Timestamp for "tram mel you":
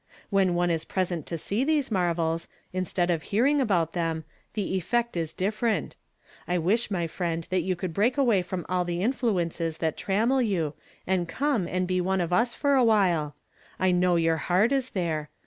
9.97-10.73